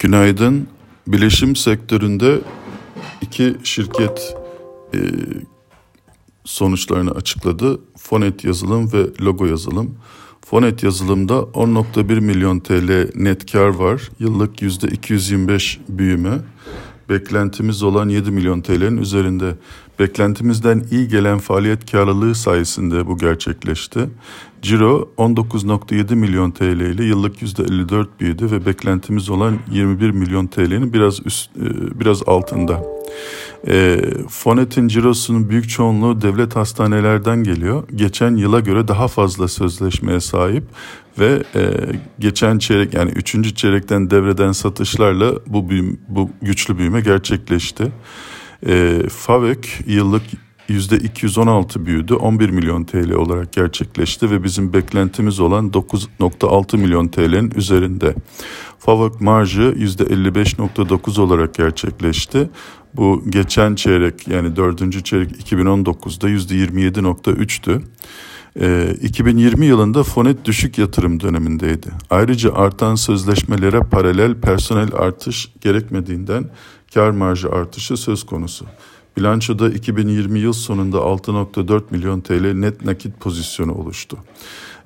Günaydın. 0.00 0.68
Bilişim 1.06 1.56
sektöründe 1.56 2.40
iki 3.20 3.56
şirket 3.64 4.36
e, 4.94 4.98
sonuçlarını 6.44 7.10
açıkladı. 7.10 7.80
Fonet 7.98 8.44
yazılım 8.44 8.92
ve 8.92 9.06
logo 9.20 9.46
yazılım. 9.46 9.94
Fonet 10.46 10.82
yazılımda 10.82 11.34
10.1 11.34 12.20
milyon 12.20 12.60
TL 12.60 13.10
net 13.14 13.52
kar 13.52 13.68
var. 13.68 14.10
Yıllık 14.18 14.62
%225 14.62 15.78
büyüme. 15.88 16.38
Beklentimiz 17.08 17.82
olan 17.82 18.08
7 18.08 18.30
milyon 18.30 18.60
TL'nin 18.60 18.96
üzerinde. 18.96 19.54
Beklentimizden 20.00 20.84
iyi 20.90 21.08
gelen 21.08 21.38
faaliyet 21.38 21.90
karlılığı 21.90 22.34
sayesinde 22.34 23.06
bu 23.06 23.18
gerçekleşti. 23.18 24.00
Ciro 24.62 25.10
19.7 25.18 26.14
milyon 26.14 26.50
TL 26.50 26.80
ile 26.80 27.04
yıllık 27.04 27.42
%54 27.42 28.06
büyüdü 28.20 28.50
ve 28.50 28.66
beklentimiz 28.66 29.30
olan 29.30 29.58
21 29.70 30.10
milyon 30.10 30.46
TL'nin 30.46 30.92
biraz 30.92 31.26
üst, 31.26 31.50
e, 31.56 31.60
biraz 32.00 32.22
altında. 32.26 32.82
E, 33.68 34.00
Fonet'in 34.28 34.88
cirosunun 34.88 35.48
büyük 35.48 35.68
çoğunluğu 35.68 36.22
devlet 36.22 36.56
hastanelerden 36.56 37.44
geliyor. 37.44 37.84
Geçen 37.94 38.36
yıla 38.36 38.60
göre 38.60 38.88
daha 38.88 39.08
fazla 39.08 39.48
sözleşmeye 39.48 40.20
sahip 40.20 40.64
ve 41.18 41.42
e, 41.54 41.62
geçen 42.18 42.58
çeyrek 42.58 42.94
yani 42.94 43.10
üçüncü 43.10 43.54
çeyrekten 43.54 44.10
devreden 44.10 44.52
satışlarla 44.52 45.32
bu 45.46 45.70
büyüm, 45.70 46.00
bu 46.08 46.30
güçlü 46.42 46.78
büyüme 46.78 47.00
gerçekleşti. 47.00 47.92
E, 48.66 49.02
Favök 49.08 49.80
yıllık 49.86 50.22
%216 50.70 51.86
büyüdü. 51.86 52.14
11 52.14 52.50
milyon 52.50 52.84
TL 52.84 53.12
olarak 53.12 53.52
gerçekleşti 53.52 54.30
ve 54.30 54.42
bizim 54.42 54.72
beklentimiz 54.72 55.40
olan 55.40 55.70
9.6 55.70 56.76
milyon 56.76 57.08
TL'nin 57.08 57.50
üzerinde. 57.56 58.14
Favok 58.78 59.20
marjı 59.20 59.62
%55.9 59.62 61.20
olarak 61.20 61.54
gerçekleşti. 61.54 62.50
Bu 62.94 63.22
geçen 63.28 63.74
çeyrek 63.74 64.28
yani 64.28 64.56
dördüncü 64.56 65.04
çeyrek 65.04 65.52
2019'da 65.52 66.30
%27.3'tü. 66.30 67.82
E, 68.60 68.94
2020 69.02 69.66
yılında 69.66 70.02
Fonet 70.02 70.44
düşük 70.44 70.78
yatırım 70.78 71.20
dönemindeydi. 71.20 71.88
Ayrıca 72.10 72.52
artan 72.54 72.94
sözleşmelere 72.94 73.80
paralel 73.80 74.34
personel 74.34 74.88
artış 74.94 75.48
gerekmediğinden 75.60 76.50
kar 76.94 77.10
marjı 77.10 77.50
artışı 77.50 77.96
söz 77.96 78.26
konusu. 78.26 78.66
Bilançoda 79.16 79.70
2020 79.70 80.38
yıl 80.38 80.52
sonunda 80.52 80.96
6.4 80.96 81.82
milyon 81.90 82.20
TL 82.20 82.52
net 82.52 82.84
nakit 82.84 83.20
pozisyonu 83.20 83.74
oluştu. 83.74 84.18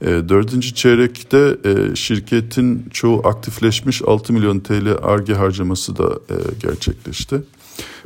E, 0.00 0.06
dördüncü 0.06 0.74
çeyrekte 0.74 1.56
e, 1.64 1.96
şirketin 1.96 2.88
çoğu 2.92 3.26
aktifleşmiş 3.26 4.02
6 4.02 4.32
milyon 4.32 4.60
TL 4.60 4.96
ARGE 5.02 5.34
harcaması 5.34 5.96
da 5.96 6.18
e, 6.30 6.34
gerçekleşti. 6.62 7.42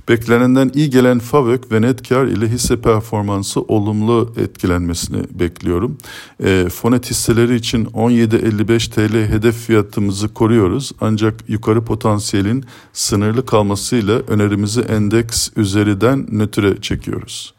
Beklenenden 0.08 0.70
iyi 0.74 0.90
gelen 0.90 1.18
FAVÖK 1.18 1.72
ve 1.72 1.82
net 1.82 2.08
kar 2.08 2.26
ile 2.26 2.48
hisse 2.48 2.80
performansı 2.80 3.60
olumlu 3.60 4.32
etkilenmesini 4.36 5.22
bekliyorum. 5.30 5.98
E, 6.44 6.68
Fonet 6.68 7.10
hisseleri 7.10 7.54
için 7.54 7.84
17.55 7.84 8.90
TL 8.90 9.32
hedef 9.32 9.56
fiyatımızı 9.56 10.34
koruyoruz. 10.34 10.92
Ancak 11.00 11.34
yukarı 11.48 11.84
potansiyelin 11.84 12.64
sınırlı 12.92 13.46
kalmasıyla 13.46 14.14
önerimizi 14.28 14.80
endeks 14.80 15.50
üzeriden 15.56 16.26
nötre 16.32 16.80
çekiyoruz. 16.80 17.57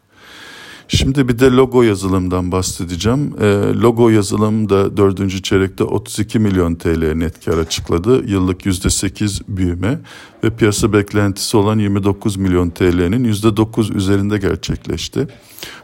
Şimdi 0.91 1.27
bir 1.27 1.39
de 1.39 1.51
logo 1.51 1.83
yazılımdan 1.83 2.51
bahsedeceğim. 2.51 3.35
E, 3.41 3.45
logo 3.81 4.09
yazılım 4.09 4.69
da 4.69 4.97
dördüncü 4.97 5.41
çeyrekte 5.41 5.83
32 5.83 6.39
milyon 6.39 6.75
TL 6.75 7.13
net 7.13 7.45
kar 7.45 7.57
açıkladı. 7.57 8.29
Yıllık 8.29 8.65
%8 8.65 9.41
büyüme 9.47 9.99
ve 10.43 10.49
piyasa 10.49 10.93
beklentisi 10.93 11.57
olan 11.57 11.79
29 11.79 12.37
milyon 12.37 12.69
TL'nin 12.69 13.33
%9 13.33 13.93
üzerinde 13.93 14.37
gerçekleşti. 14.37 15.27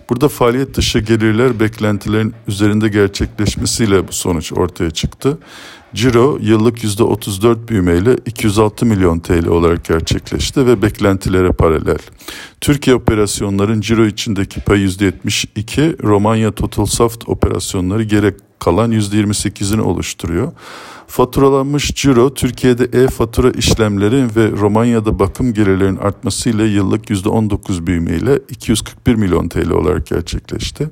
Burada 0.09 0.27
faaliyet 0.27 0.75
dışı 0.77 0.99
gelirler 0.99 1.59
beklentilerin 1.59 2.33
üzerinde 2.47 2.89
gerçekleşmesiyle 2.89 4.07
bu 4.07 4.11
sonuç 4.11 4.53
ortaya 4.53 4.91
çıktı. 4.91 5.37
Ciro 5.95 6.37
yıllık 6.41 6.83
%34 6.83 7.67
büyümeyle 7.67 8.17
206 8.25 8.85
milyon 8.85 9.19
TL 9.19 9.47
olarak 9.47 9.85
gerçekleşti 9.85 10.67
ve 10.67 10.81
beklentilere 10.81 11.49
paralel. 11.49 11.97
Türkiye 12.61 12.95
operasyonların 12.95 13.81
Ciro 13.81 14.05
içindeki 14.05 14.61
pay 14.61 14.85
%72, 14.85 16.03
Romanya 16.03 16.51
Total 16.51 16.85
Soft 16.85 17.29
operasyonları 17.29 18.03
gerek 18.03 18.35
kalan 18.59 18.91
%28'ini 18.91 19.81
oluşturuyor. 19.81 20.51
Faturalanmış 21.07 21.95
ciro 21.95 22.33
Türkiye'de 22.33 23.03
e-fatura 23.03 23.51
işlemleri 23.51 24.27
ve 24.35 24.51
Romanya'da 24.51 25.19
bakım 25.19 25.53
gelirlerinin 25.53 25.97
artmasıyla 25.97 26.65
yıllık 26.65 27.05
%19 27.09 27.87
büyümeyle 27.87 28.39
241 28.49 29.15
milyon 29.15 29.49
TL 29.49 29.69
olarak 29.69 30.07
gerçekleşti. 30.07 30.89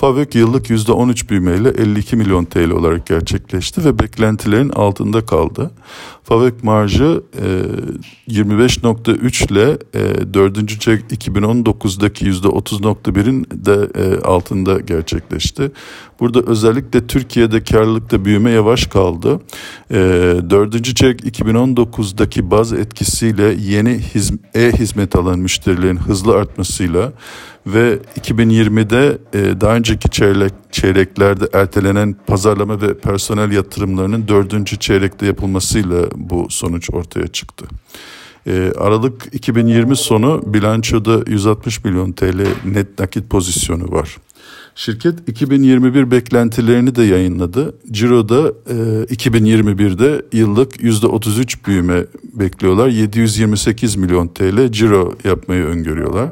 Favök 0.00 0.34
yıllık 0.34 0.70
%13 0.70 1.28
büyümeyle 1.28 1.68
52 1.68 2.16
milyon 2.16 2.44
TL 2.44 2.70
olarak 2.70 3.06
gerçekleşti 3.06 3.84
ve 3.84 3.98
beklentilerin 3.98 4.68
altında 4.68 5.26
kaldı. 5.26 5.70
Favök 6.24 6.64
marjı 6.64 7.22
e, 8.28 8.32
25.3 8.32 9.52
ile 9.52 9.78
e, 9.94 10.34
4. 10.34 10.80
çeyrek 10.80 11.12
2019'daki 11.12 12.24
%30.1'in 12.24 13.46
de 13.52 13.88
e, 13.94 14.20
altında 14.20 14.80
gerçekleşti. 14.80 15.72
Burada 16.20 16.40
özellikle 16.40 17.06
Türkiye'de 17.06 17.64
karlılıkta 17.64 18.24
büyüme 18.24 18.50
yavaş 18.50 18.86
kaldı. 18.86 19.40
E, 19.90 19.96
4. 20.50 20.96
çeyrek 20.96 21.20
2019'daki 21.20 22.50
baz 22.50 22.72
etkisiyle 22.72 23.54
yeni 23.58 24.00
e-hizmet 24.54 25.16
alan 25.16 25.38
müşterilerin 25.38 25.96
hızlı 25.96 26.36
artmasıyla 26.36 27.12
ve 27.66 27.98
2020'de 28.20 29.18
e, 29.34 29.60
daha 29.60 29.76
önceki 29.76 30.10
çeyrek, 30.10 30.52
çeyreklerde 30.72 31.48
ertelenen 31.52 32.16
pazarlama 32.26 32.80
ve 32.80 32.98
personel 32.98 33.52
yatırımlarının 33.52 34.28
dördüncü 34.28 34.78
çeyrekte 34.78 35.26
yapılmasıyla 35.26 36.06
bu 36.16 36.46
sonuç 36.50 36.90
ortaya 36.92 37.28
çıktı. 37.28 37.66
E, 38.46 38.72
Aralık 38.78 39.28
2020 39.32 39.96
sonu 39.96 40.42
bilançoda 40.46 41.22
160 41.26 41.84
milyon 41.84 42.12
TL 42.12 42.46
net 42.64 42.98
nakit 42.98 43.30
pozisyonu 43.30 43.92
var. 43.92 44.16
Şirket 44.74 45.28
2021 45.28 46.10
beklentilerini 46.10 46.94
de 46.94 47.02
yayınladı. 47.02 47.74
Ciro'da 47.90 48.48
e, 48.48 49.14
2021'de 49.14 50.22
yıllık 50.32 50.76
%33 50.76 51.66
büyüme 51.66 52.06
bekliyorlar. 52.34 52.88
728 52.88 53.96
milyon 53.96 54.28
TL 54.28 54.72
ciro 54.72 55.14
yapmayı 55.24 55.64
öngörüyorlar. 55.64 56.28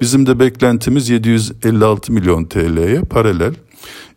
Bizim 0.00 0.26
de 0.26 0.38
beklentimiz 0.38 1.10
756 1.10 2.12
milyon 2.12 2.44
TL'ye 2.44 3.00
paralel. 3.00 3.54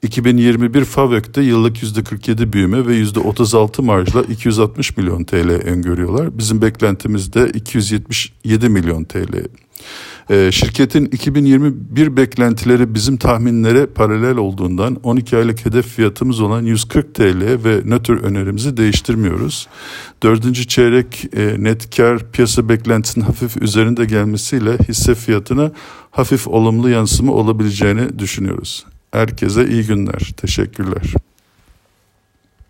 2021 0.04 0.86
FAVÖK'te 0.86 1.42
yıllık 1.42 1.84
%47 1.84 2.54
büyüme 2.54 2.88
ve 2.88 3.02
%36 3.02 3.82
marjla 3.82 4.22
260 4.22 4.98
milyon 4.98 5.24
TL 5.24 5.50
öngörüyorlar. 5.50 6.38
Bizim 6.38 6.62
beklentimiz 6.62 7.34
de 7.34 7.50
277 7.54 8.70
milyon 8.70 9.04
TL. 9.04 9.48
Ee, 10.30 10.50
şirketin 10.52 11.06
2021 11.06 12.18
beklentileri 12.18 12.94
bizim 12.94 13.18
tahminlere 13.18 13.86
paralel 13.86 14.38
olduğundan 14.38 14.98
12 15.04 15.38
aylık 15.38 15.66
hedef 15.66 15.88
fiyatımız 15.88 16.42
olan 16.42 16.62
140 16.62 17.16
TL 17.16 17.64
ve 17.64 17.82
nötr 17.86 18.14
önerimizi 18.14 18.78
değiştirmiyoruz. 18.78 19.68
Dördüncü 20.24 20.68
çeyrek 20.68 21.26
e, 21.36 21.64
net 21.64 21.96
kar 21.96 22.32
piyasa 22.32 22.70
beklentisinin 22.70 23.26
hafif 23.26 23.58
üzerinde 23.58 24.06
gelmesiyle 24.06 24.78
hisse 24.90 25.16
fiyatına 25.16 25.72
hafif 26.12 26.48
olumlu 26.48 26.90
yansıma 26.90 27.34
olabileceğini 27.34 28.20
düşünüyoruz. 28.20 28.86
Herkese 29.12 29.68
iyi 29.68 29.86
günler. 29.86 30.34
Teşekkürler. 30.38 31.14